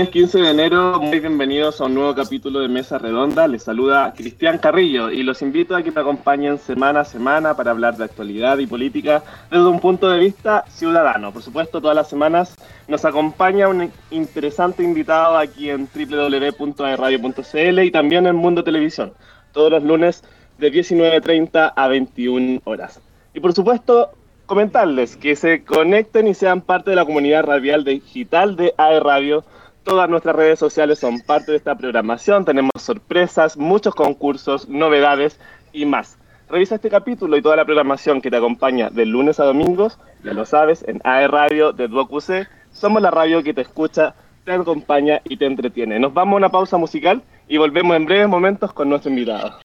[0.00, 3.46] Lunes 15 de enero, muy bienvenidos a un nuevo capítulo de Mesa Redonda.
[3.46, 7.72] Les saluda Cristian Carrillo y los invito a que me acompañen semana a semana para
[7.72, 11.34] hablar de actualidad y política desde un punto de vista ciudadano.
[11.34, 12.56] Por supuesto, todas las semanas
[12.88, 19.12] nos acompaña un interesante invitado aquí en www.radio.cl y también en Mundo Televisión,
[19.52, 20.24] todos los lunes
[20.56, 23.02] de 19.30 a 21 horas.
[23.34, 24.12] Y por supuesto,
[24.46, 29.44] comentarles que se conecten y sean parte de la comunidad radial digital de AE Radio
[29.90, 32.44] Todas nuestras redes sociales son parte de esta programación.
[32.44, 35.40] Tenemos sorpresas, muchos concursos, novedades
[35.72, 36.16] y más.
[36.48, 40.32] Revisa este capítulo y toda la programación que te acompaña de lunes a domingos, ya
[40.32, 42.48] lo sabes, en AE Radio de DuoQC.
[42.70, 45.98] Somos la radio que te escucha, te acompaña y te entretiene.
[45.98, 49.58] Nos vamos a una pausa musical y volvemos en breves momentos con nuestro invitado.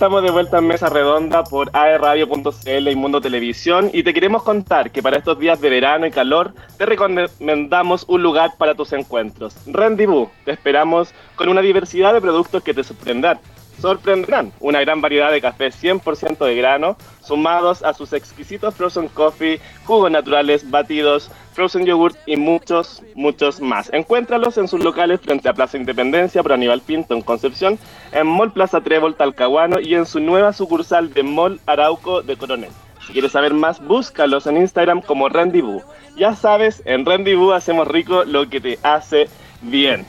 [0.00, 4.90] Estamos de vuelta en Mesa Redonda por aerradio.cl y Mundo Televisión y te queremos contar
[4.90, 9.54] que para estos días de verano y calor te recomendamos un lugar para tus encuentros.
[9.66, 13.40] Rendezvous, te esperamos con una diversidad de productos que te sorprenderán.
[13.80, 14.52] Sorprenderán.
[14.60, 20.10] Una gran variedad de café 100% de grano, sumados a sus exquisitos frozen coffee, jugos
[20.10, 23.90] naturales, batidos, frozen yogurt y muchos, muchos más.
[23.92, 27.78] Encuéntralos en sus locales frente a Plaza Independencia por Aníbal Pinto en Concepción,
[28.12, 32.70] en Mall Plaza Trébol Talcahuano y en su nueva sucursal de Mall Arauco de Coronel.
[33.06, 35.82] Si quieres saber más, búscalos en Instagram como Rendezvous.
[36.16, 39.28] Ya sabes, en Rendezvous hacemos rico lo que te hace
[39.62, 40.06] bien.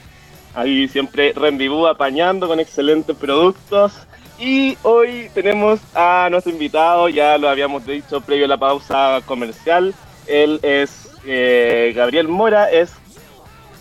[0.54, 3.92] Ahí siempre Rendezvous apañando con excelentes productos.
[4.38, 9.94] Y hoy tenemos a nuestro invitado, ya lo habíamos dicho previo a la pausa comercial.
[10.26, 12.92] Él es eh, Gabriel Mora, es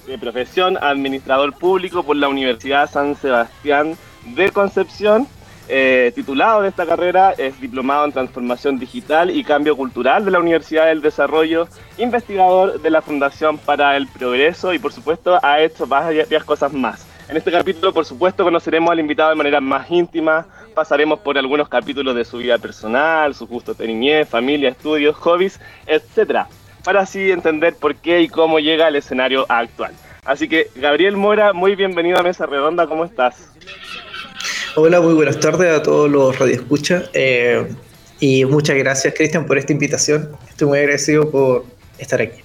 [0.06, 3.98] de profesión administrador público por la Universidad San Sebastián
[4.36, 5.28] de Concepción
[5.68, 10.40] eh, titulado de esta carrera, es diplomado en transformación digital y cambio cultural de la
[10.40, 11.68] Universidad del Desarrollo,
[11.98, 17.08] investigador de la Fundación para el Progreso y por supuesto ha hecho varias, cosas más.
[17.30, 21.70] En este capítulo, por supuesto, conoceremos al invitado de manera más íntima, pasaremos por algunos
[21.70, 26.48] capítulos de su vida personal, sus gustos de niñez, familia, estudios, hobbies, etc.
[26.84, 29.94] Para así entender por qué y cómo llega al escenario actual.
[30.26, 33.52] Así que, Gabriel Mora, muy bienvenido a Mesa Redonda, ¿cómo estás?
[34.74, 37.10] Hola, muy buenas tardes a todos los radioescuchas.
[37.14, 37.68] Eh,
[38.22, 40.30] y muchas gracias, Cristian, por esta invitación.
[40.48, 41.66] Estoy muy agradecido por
[41.98, 42.42] estar aquí.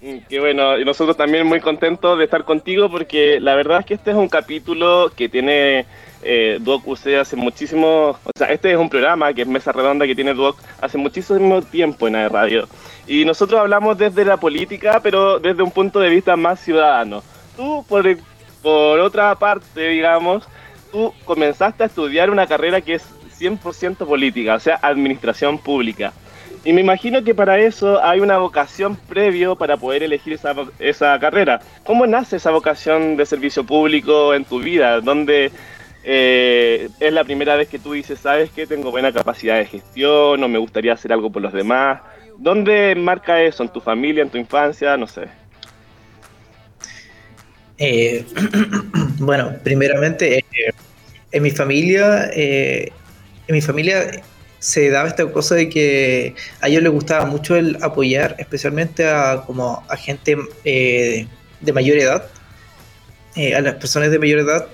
[0.00, 3.86] Mm, qué bueno, y nosotros también muy contentos de estar contigo porque la verdad es
[3.86, 5.84] que este es un capítulo que tiene
[6.22, 10.06] eh, Duoc UC hace muchísimo, o sea, este es un programa que es Mesa Redonda
[10.06, 12.68] que tiene Duoc hace muchísimo tiempo en la radio.
[13.08, 17.20] Y nosotros hablamos desde la política, pero desde un punto de vista más ciudadano.
[17.56, 18.04] Tú, por,
[18.62, 20.46] por otra parte, digamos,
[20.92, 23.04] tú comenzaste a estudiar una carrera que es
[23.40, 26.12] 100% política, o sea, administración pública.
[26.64, 31.18] Y me imagino que para eso hay una vocación previo para poder elegir esa, esa
[31.18, 31.60] carrera.
[31.84, 35.00] ¿Cómo nace esa vocación de servicio público en tu vida?
[35.00, 35.50] ¿Dónde
[36.04, 40.42] eh, es la primera vez que tú dices, sabes que tengo buena capacidad de gestión
[40.42, 42.00] o me gustaría hacer algo por los demás?
[42.38, 43.64] ¿Dónde marca eso?
[43.64, 44.96] ¿En tu familia, en tu infancia?
[44.96, 45.41] No sé.
[47.84, 48.24] Eh,
[49.18, 50.44] bueno, primeramente, eh,
[51.32, 52.92] en mi familia, eh,
[53.48, 54.22] en mi familia
[54.60, 59.42] se daba esta cosa de que a ellos les gustaba mucho el apoyar, especialmente a
[59.44, 62.28] como a gente de mayor edad,
[63.34, 64.68] a las personas de mayor edad,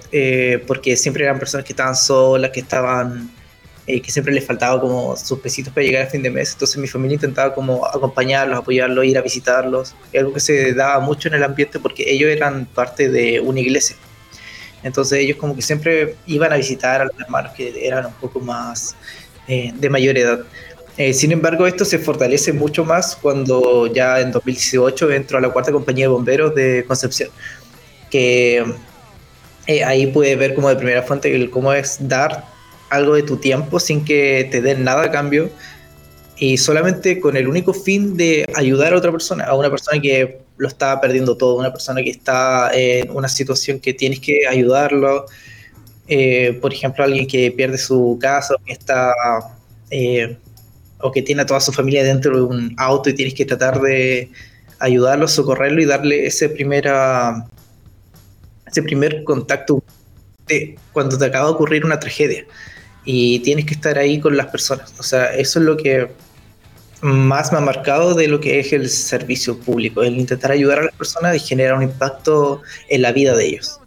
[0.66, 3.30] porque siempre eran personas que estaban solas, que estaban
[3.90, 6.52] eh, que siempre les faltaba como sus pesitos para llegar a fin de mes.
[6.52, 9.94] Entonces mi familia intentaba como acompañarlos, apoyarlos, ir a visitarlos.
[10.14, 13.96] algo que se daba mucho en el ambiente porque ellos eran parte de una iglesia.
[14.82, 18.40] Entonces ellos como que siempre iban a visitar a los hermanos que eran un poco
[18.40, 18.94] más
[19.48, 20.40] eh, de mayor edad.
[20.98, 25.48] Eh, sin embargo, esto se fortalece mucho más cuando ya en 2018 entro a la
[25.48, 27.30] cuarta compañía de bomberos de Concepción,
[28.10, 28.62] que
[29.86, 32.57] ahí pude ver como de primera fuente cómo es dar
[32.90, 35.50] algo de tu tiempo sin que te den nada a cambio
[36.38, 40.40] y solamente con el único fin de ayudar a otra persona, a una persona que
[40.56, 45.26] lo está perdiendo todo, una persona que está en una situación que tienes que ayudarlo,
[46.06, 49.12] eh, por ejemplo, alguien que pierde su casa que está
[49.90, 50.36] eh,
[51.00, 53.80] o que tiene a toda su familia dentro de un auto y tienes que tratar
[53.80, 54.30] de
[54.78, 57.46] ayudarlo, socorrerlo y darle ese primera
[58.66, 59.82] ese primer contacto
[60.46, 62.44] de cuando te acaba de ocurrir una tragedia
[63.10, 64.92] y tienes que estar ahí con las personas.
[64.98, 66.08] O sea, eso es lo que
[67.00, 70.82] más me ha marcado de lo que es el servicio público, el intentar ayudar a
[70.82, 72.60] las personas y generar un impacto
[72.90, 73.80] en la vida de ellos.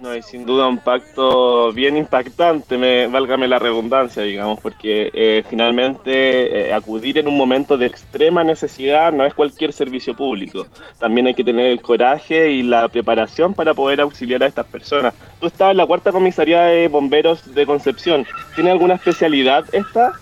[0.00, 5.42] No, y sin duda un pacto bien impactante, me, válgame la redundancia, digamos, porque eh,
[5.48, 10.66] finalmente eh, acudir en un momento de extrema necesidad no es cualquier servicio público.
[10.98, 15.14] También hay que tener el coraje y la preparación para poder auxiliar a estas personas.
[15.40, 18.26] Tú estás en la cuarta comisaría de bomberos de Concepción.
[18.54, 20.12] ¿Tiene alguna especialidad esta?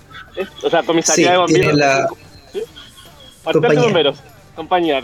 [0.62, 1.74] O sea, comisaría de bomberos.
[1.74, 2.08] La...
[3.42, 3.80] Compañía.
[3.80, 4.22] de bomberos.
[4.54, 5.02] Compañía,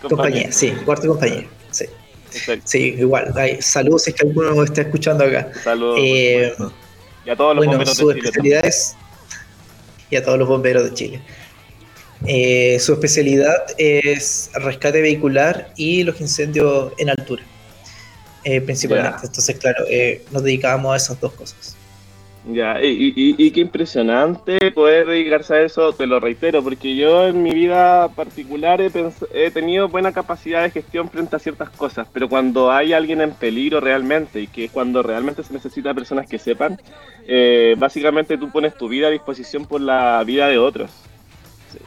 [0.00, 0.50] compañía.
[0.50, 1.46] sí, cuarta compañía,
[2.64, 2.94] sí.
[2.98, 3.32] Igual.
[3.60, 5.50] saludos si es que alguno está escuchando acá.
[5.62, 5.98] Saludos.
[6.02, 6.54] Eh,
[7.24, 8.70] y a todos los bomberos de Chile.
[10.10, 11.22] y a todos los bomberos de Chile.
[12.26, 17.42] Eh, su especialidad es rescate vehicular y los incendios en altura,
[18.44, 19.26] eh, principalmente.
[19.26, 19.84] Entonces, claro,
[20.30, 21.76] nos dedicamos a esas dos cosas.
[22.46, 27.52] Ya, y, qué impresionante poder dedicarse a eso, te lo reitero, porque yo en mi
[27.52, 32.92] vida particular he, tenido buena capacidad de gestión frente a ciertas cosas, pero cuando hay
[32.92, 36.78] alguien en peligro realmente, y que es cuando realmente se necesita personas que sepan,
[37.26, 40.90] eh, básicamente tú pones tu vida a disposición por la vida de otros.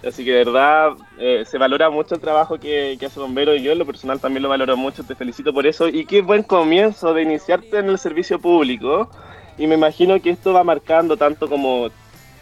[0.06, 3.72] Así que de verdad eh, se valora mucho el trabajo que, hace Bombero y yo
[3.72, 5.88] en lo personal también lo valoro mucho, te felicito por eso.
[5.88, 9.10] Y qué buen comienzo de iniciarte en el servicio público.
[9.58, 11.90] Y me imagino que esto va marcando tanto como,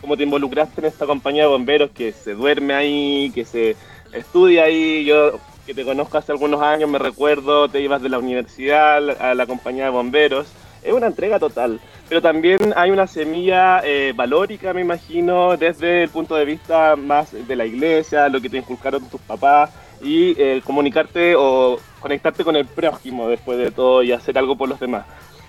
[0.01, 3.75] como te involucraste en esta compañía de bomberos que se duerme ahí, que se
[4.11, 5.05] estudia ahí.
[5.05, 9.33] Yo que te conozco hace algunos años, me recuerdo, te ibas de la universidad a
[9.33, 10.47] la compañía de bomberos.
[10.83, 16.09] Es una entrega total, pero también hay una semilla eh, valórica, me imagino, desde el
[16.09, 19.71] punto de vista más de la iglesia, lo que te inculcaron tus papás,
[20.03, 24.69] y eh, comunicarte o conectarte con el prójimo después de todo y hacer algo por
[24.69, 25.05] los demás.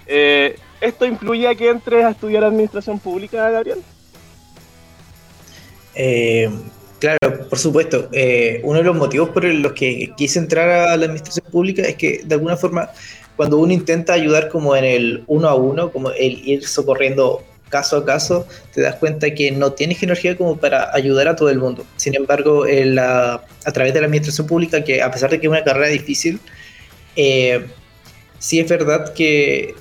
[0.06, 3.82] Eh, ¿Esto influye a que entres a estudiar administración pública, Gabriel?
[6.98, 8.08] Claro, por supuesto.
[8.12, 11.96] Eh, uno de los motivos por los que quise entrar a la administración pública es
[11.96, 12.90] que de alguna forma
[13.36, 17.98] cuando uno intenta ayudar como en el uno a uno, como el ir socorriendo caso
[17.98, 21.58] a caso, te das cuenta que no tienes energía como para ayudar a todo el
[21.58, 21.84] mundo.
[21.96, 25.64] Sin embargo, a través de la administración pública, que a pesar de que es una
[25.64, 26.40] carrera difícil,
[27.16, 27.66] eh,
[28.38, 29.74] sí es verdad que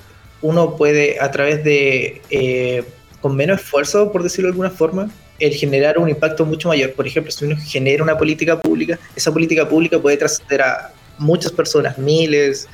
[0.46, 2.84] uno puede a través de, eh,
[3.20, 5.10] con menos esfuerzo, por decirlo de alguna forma,
[5.40, 6.94] el generar un impacto mucho mayor.
[6.94, 11.52] Por ejemplo, si uno genera una política pública, esa política pública puede trascender a muchas
[11.52, 12.68] personas, miles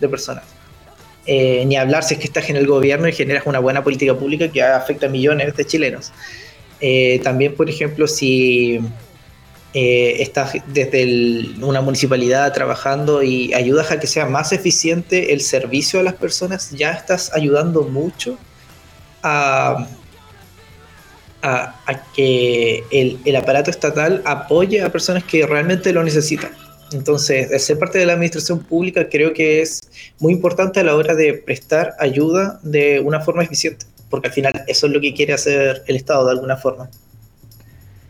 [0.00, 0.42] de personas.
[1.24, 4.14] Eh, ni hablar si es que estás en el gobierno y generas una buena política
[4.14, 6.12] pública que afecta a millones de chilenos.
[6.80, 8.80] Eh, también, por ejemplo, si
[9.74, 15.98] eh, estás desde una municipalidad trabajando y ayudas a que sea más eficiente el servicio
[15.98, 18.36] a las personas, ya estás ayudando mucho
[19.22, 19.86] a,
[21.42, 21.74] a,
[22.14, 26.50] que el, aparato estatal apoye a personas que realmente lo necesitan.
[26.92, 29.80] Entonces, ser parte de la administración pública creo que es
[30.18, 34.64] muy importante a la hora de prestar ayuda de una forma eficiente, porque al final
[34.66, 36.90] eso es lo que quiere hacer el Estado de alguna forma.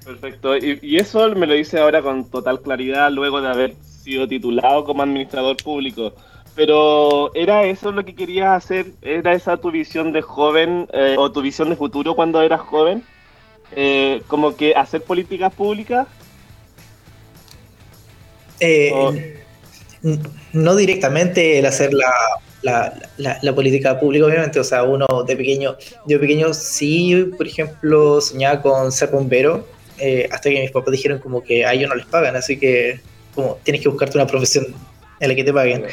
[0.04, 4.26] Perfecto, y, y eso me lo dice ahora con total claridad luego de haber sido
[4.26, 6.12] titulado como administrador público.
[6.54, 8.86] Pero ¿era eso lo que querías hacer?
[9.00, 13.02] ¿Era esa tu visión de joven eh, o tu visión de futuro cuando eras joven?
[13.74, 16.06] Eh, como que hacer políticas públicas?
[18.60, 19.42] Eh,
[20.52, 22.12] no directamente el hacer la,
[22.62, 24.60] la, política pública, obviamente.
[24.60, 29.66] O sea, uno de pequeño, yo de pequeño sí, por ejemplo, soñaba con ser bombero,
[30.02, 33.00] eh, hasta que mis papás dijeron como que a ellos no les pagan, así que
[33.34, 34.66] como tienes que buscarte una profesión
[35.20, 35.84] en la que te paguen.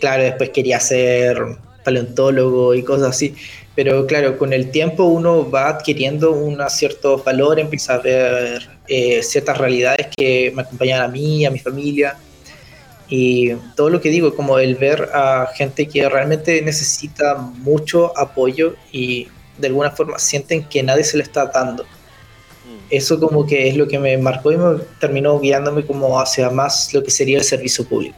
[0.00, 1.38] claro, después quería ser
[1.84, 3.34] paleontólogo y cosas así.
[3.74, 9.22] Pero claro, con el tiempo uno va adquiriendo un cierto valor, empieza a ver eh,
[9.22, 12.16] ciertas realidades que me acompañan a mí, a mi familia.
[13.08, 18.74] Y todo lo que digo, como el ver a gente que realmente necesita mucho apoyo
[18.92, 21.84] y de alguna forma sienten que nadie se le está dando.
[22.90, 26.92] Eso como que es lo que me marcó y me terminó guiándome como hacia más
[26.92, 28.16] lo que sería el servicio público.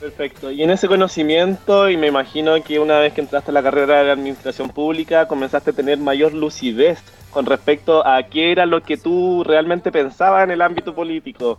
[0.00, 0.50] Perfecto.
[0.50, 4.02] Y en ese conocimiento, y me imagino que una vez que entraste a la carrera
[4.02, 8.96] de administración pública, comenzaste a tener mayor lucidez con respecto a qué era lo que
[8.96, 11.58] tú realmente pensabas en el ámbito político.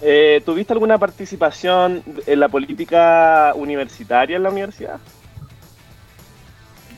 [0.00, 4.98] Eh, ¿Tuviste alguna participación en la política universitaria en la universidad?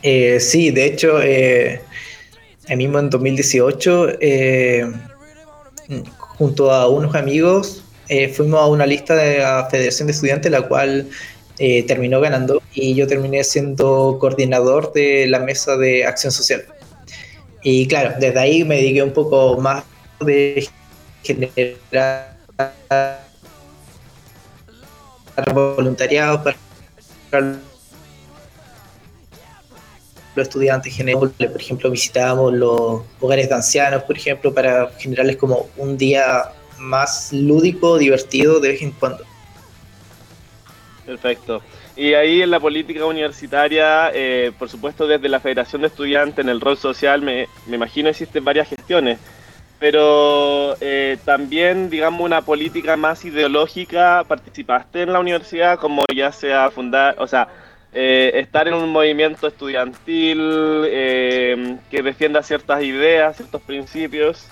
[0.02, 1.82] Eh, sí, de hecho, eh,
[2.74, 4.90] mismo en 2018, eh,
[6.18, 10.62] junto a unos amigos, eh, fuimos a una lista de la Federación de Estudiantes, la
[10.62, 11.08] cual
[11.58, 16.64] eh, terminó ganando y yo terminé siendo coordinador de la mesa de acción social.
[17.62, 19.84] Y claro, desde ahí me dediqué un poco más
[20.20, 20.68] de
[21.22, 22.36] generar
[25.52, 26.56] voluntariado para
[30.36, 35.68] los estudiantes generales, por ejemplo, visitábamos los hogares de ancianos, por ejemplo, para generarles como
[35.76, 39.24] un día más lúdico, divertido de vez en cuando.
[41.06, 41.62] Perfecto.
[41.96, 46.50] Y ahí en la política universitaria, eh, por supuesto desde la Federación de Estudiantes, en
[46.50, 49.18] el rol social, me, me imagino existen varias gestiones,
[49.78, 56.70] pero eh, también, digamos, una política más ideológica, ¿participaste en la universidad como ya sea
[56.70, 57.48] fundar, o sea,
[57.98, 60.38] eh, estar en un movimiento estudiantil
[61.90, 64.46] que defienda ciertas ideas, ciertos principios?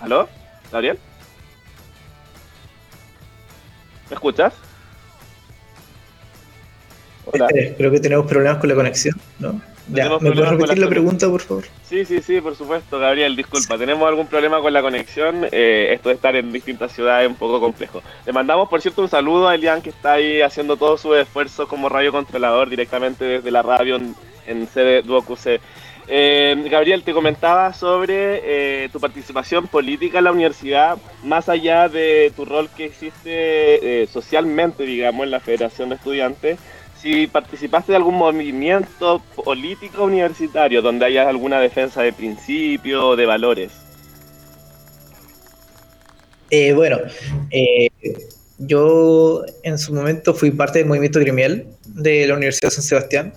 [0.00, 0.28] ¿Aló?
[0.72, 0.98] ¿Gabriel?
[4.10, 4.65] ¿Me escuchas?
[7.26, 7.48] Hola.
[7.54, 9.60] Eh, creo que tenemos problemas con la conexión, ¿no?
[9.88, 11.64] ¿Me puedes repetir la, pregunta, por favor?
[11.88, 13.78] Sí, sí, sí, por supuesto, Gabriel, disculpa.
[13.78, 15.46] Tenemos algún problema con la conexión.
[15.52, 18.02] Eh, esto de estar en distintas ciudades es un poco complejo.
[18.24, 21.68] Le mandamos, por cierto, un saludo a Elian, que está ahí haciendo todo su esfuerzo
[21.68, 24.00] como radio controlador directamente desde la radio
[24.46, 25.38] en, sede Duocuc.
[26.08, 32.32] Eh, Gabriel, te comentaba sobre eh, tu participación política en la universidad, más allá de
[32.36, 36.58] tu rol que existe eh, socialmente, digamos, en la Federación de Estudiantes.
[37.06, 43.26] Si participaste de algún movimiento político universitario donde haya alguna defensa de principios o de
[43.26, 43.70] valores.
[46.74, 46.98] bueno,
[48.58, 53.32] yo en su momento fui parte del movimiento gremial de la Universidad de San Sebastián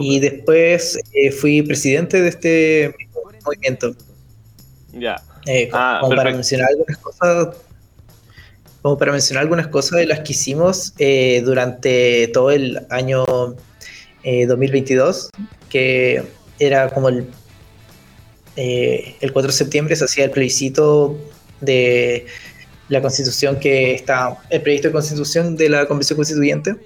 [0.00, 2.96] y después eh, fui presidente de este
[3.44, 3.94] movimiento.
[4.94, 5.22] Ya.
[5.46, 7.56] Eh, ah, como, para mencionar algunas cosas.
[8.84, 13.24] Como para mencionar algunas cosas de las que hicimos eh, durante todo el año
[14.22, 15.30] 2022,
[15.70, 16.22] que
[16.58, 17.26] era como el,
[18.56, 21.18] el 4 de septiembre se hacía el plebiscito
[21.62, 22.26] de
[22.88, 26.76] la constitución que está, el proyecto de constitución de la Convención Constituyente.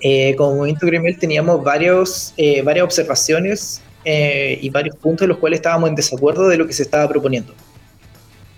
[0.00, 5.38] Eh, como movimiento gremial teníamos varios, eh, varias observaciones eh, y varios puntos en los
[5.38, 7.54] cuales estábamos en desacuerdo de lo que se estaba proponiendo.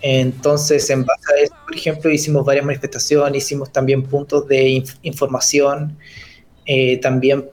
[0.06, 5.96] Entonces, en base a eso, por ejemplo, hicimos varias manifestaciones, hicimos también puntos de información,
[7.00, 7.46] también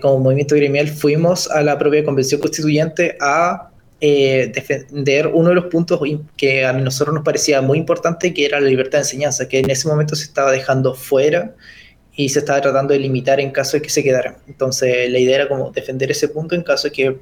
[0.00, 6.00] como movimiento gremial fuimos a la propia convención constituyente a defender uno de los puntos
[6.36, 9.70] que a nosotros nos parecía muy importante, que era la libertad de enseñanza, que en
[9.70, 11.54] ese momento se estaba dejando fuera
[12.16, 14.36] y se estaba tratando de limitar en caso de que se quedara.
[14.48, 17.18] Entonces la idea era como defender ese punto en caso de que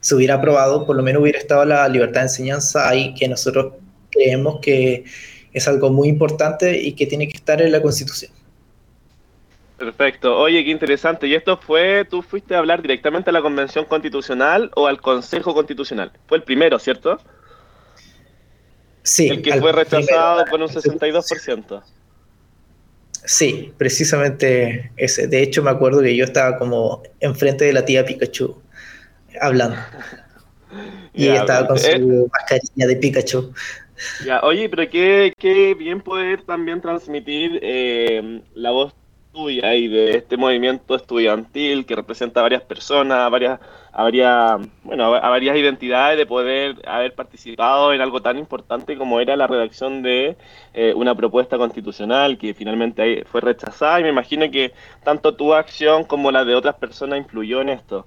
[0.00, 3.74] se hubiera aprobado, por lo menos hubiera estado la libertad de enseñanza ahí, que nosotros
[4.10, 5.04] creemos que
[5.52, 8.32] es algo muy importante y que tiene que estar en la Constitución.
[9.78, 10.36] Perfecto.
[10.36, 11.28] Oye, qué interesante.
[11.28, 15.54] ¿Y esto fue, tú fuiste a hablar directamente a la Convención Constitucional o al Consejo
[15.54, 16.10] Constitucional?
[16.26, 17.20] Fue el primero, ¿cierto?
[19.02, 19.28] Sí.
[19.28, 21.82] El que fue rechazado con un 62%.
[23.24, 25.28] Sí, precisamente ese.
[25.28, 28.60] De hecho, me acuerdo que yo estaba como enfrente de la tía Pikachu
[29.40, 29.76] hablando.
[31.14, 33.54] Y estaba con su eh, mascarilla de Pikachu.
[34.24, 38.94] Ya, oye, pero qué, qué bien poder también transmitir eh, la voz
[39.32, 43.60] tuya y de este movimiento estudiantil que representa a varias personas, a varias,
[43.92, 49.36] a bueno, a varias identidades de poder haber participado en algo tan importante como era
[49.36, 50.36] la redacción de
[50.74, 54.72] eh, una propuesta constitucional que finalmente fue rechazada y me imagino que
[55.04, 58.06] tanto tu acción como la de otras personas influyó en esto.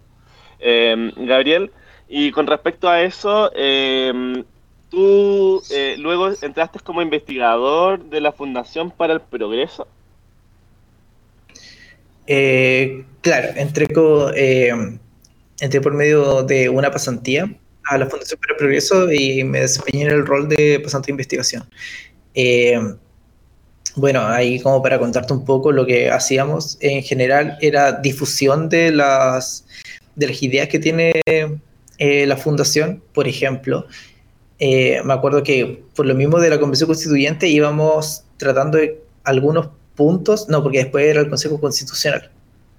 [0.61, 1.71] Eh, Gabriel,
[2.07, 4.43] y con respecto a eso, eh,
[4.89, 5.61] tú
[5.97, 9.87] luego entraste como investigador de la Fundación para el Progreso.
[12.27, 13.87] Eh, claro, entré,
[14.35, 14.71] eh,
[15.59, 20.03] entré por medio de una pasantía a la Fundación para el Progreso y me desempeñé
[20.03, 21.69] en el rol de pasante de investigación.
[22.33, 22.79] Eh,
[23.95, 28.91] bueno, ahí como para contarte un poco lo que hacíamos en general era difusión de
[28.91, 29.65] las,
[30.21, 31.11] de las ideas que tiene
[31.99, 33.87] la fundación, por ejemplo.
[34.59, 40.49] me acuerdo que por lo mismo de la Convención Constituyente íbamos tratando de algunos puntos,
[40.49, 42.31] no, porque después era el Consejo Constitucional.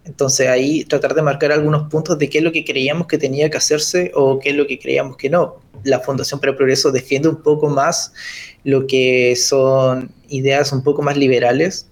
[0.05, 3.49] Entonces ahí tratar de marcar algunos puntos de qué es lo que creíamos que tenía
[3.51, 5.61] que hacerse o qué es lo que creíamos que no.
[5.85, 8.13] La Fundación para el Progreso defiende un poco más
[8.65, 11.89] lo que son ideas un poco más liberales.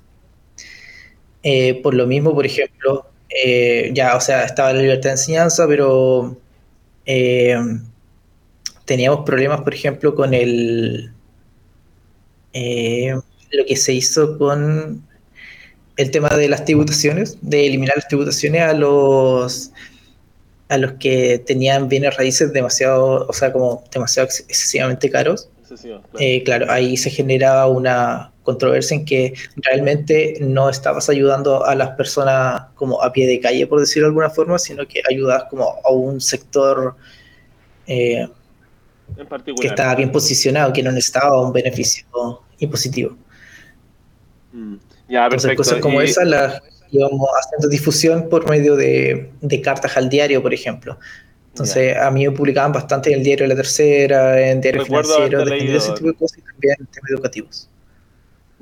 [1.43, 5.67] Eh, por lo mismo, por ejemplo, eh, ya, o sea, estaba la libertad de enseñanza,
[5.67, 6.37] pero
[7.07, 7.57] eh,
[8.85, 11.13] teníamos problemas, por ejemplo, con el
[13.53, 15.05] lo que se hizo con
[15.97, 19.71] el tema de las tributaciones, de eliminar las tributaciones a los
[20.69, 25.49] a los que tenían bienes raíces demasiado, o sea, como demasiado excesivamente caros.
[26.19, 26.71] Eh, claro.
[26.71, 33.03] ahí se generaba una controversia en que realmente no estabas ayudando a las personas como
[33.03, 36.21] a pie de calle, por decirlo de alguna forma, sino que ayudabas como a un
[36.21, 36.97] sector
[37.87, 38.29] eh,
[39.61, 42.07] que estaba bien posicionado, que no necesitaba un beneficio
[42.59, 43.17] impositivo.
[44.53, 44.77] Mm.
[45.09, 46.61] Entonces, cosas como esa las
[46.93, 49.31] íbamos haciendo difusión por medio de,
[49.63, 50.99] cartas al diario, por ejemplo.
[51.49, 55.77] Entonces, a mí me publicaban bastante en el diario La Tercera, en diario financiero, de
[55.77, 57.69] ese tipo de cosas y también en temas educativos.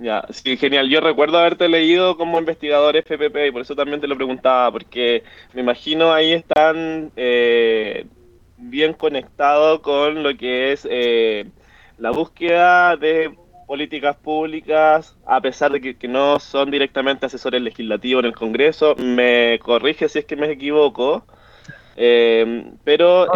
[0.00, 0.88] Ya, sí, genial.
[0.88, 5.24] Yo recuerdo haberte leído como investigador FPP y por eso también te lo preguntaba, porque
[5.54, 8.06] me imagino ahí están eh,
[8.56, 11.46] bien conectados con lo que es eh,
[11.98, 18.26] la búsqueda de políticas públicas, a pesar de que, no son directamente asesores legislativos en
[18.26, 18.94] el Congreso.
[18.94, 21.26] Me corrige si es que me equivoco,
[21.96, 23.26] pero,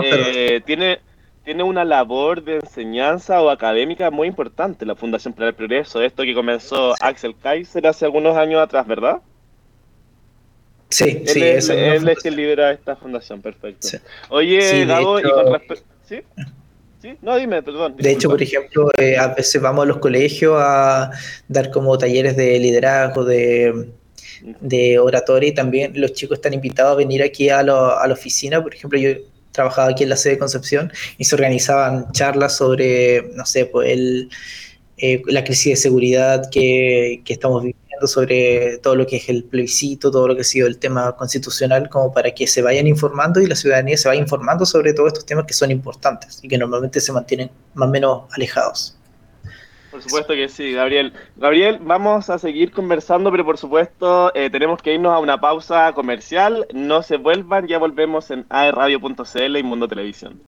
[0.64, 1.00] tiene
[1.44, 6.22] tiene una labor de enseñanza o académica muy importante la Fundación para el Progreso, esto
[6.22, 9.18] que comenzó Axel Kaiser hace algunos años atrás, ¿verdad?
[10.88, 13.88] Sí, él sí, es, él es quien lidera esta fundación, perfecto.
[14.28, 15.84] Oye, Gabo, y con respecto...
[16.04, 16.20] ¿Sí?
[17.00, 17.16] ¿Sí?
[17.20, 17.96] No, dime, perdón.
[17.96, 21.10] De hecho, por ejemplo, eh, a veces vamos a los colegios a
[21.48, 23.88] dar como talleres de liderazgo, de,
[24.60, 28.12] de oratoria y también los chicos están invitados a venir aquí a, lo, a la
[28.12, 28.62] oficina.
[28.62, 29.14] Por ejemplo, yo
[29.52, 33.90] trabajaba aquí en la sede de Concepción y se organizaban charlas sobre, no sé, pues
[33.90, 34.30] el,
[34.98, 39.44] eh, la crisis de seguridad que, que, estamos viviendo, sobre todo lo que es el
[39.44, 43.40] plebiscito, todo lo que ha sido el tema constitucional, como para que se vayan informando
[43.40, 46.58] y la ciudadanía se vaya informando sobre todos estos temas que son importantes y que
[46.58, 48.96] normalmente se mantienen más o menos alejados.
[49.92, 51.12] Por supuesto que sí, Gabriel.
[51.36, 55.92] Gabriel, vamos a seguir conversando, pero por supuesto eh, tenemos que irnos a una pausa
[55.92, 56.66] comercial.
[56.72, 60.42] No se vuelvan, ya volvemos en aerradio.cl y Mundo Televisión.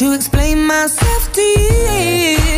[0.00, 2.49] to explain myself to you.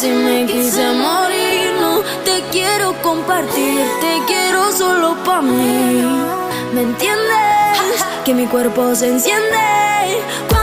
[0.00, 6.02] si me quise morir, no te quiero compartir, te quiero solo pa' mí.
[6.72, 8.06] ¿Me entiendes?
[8.24, 10.59] Que mi cuerpo se enciende.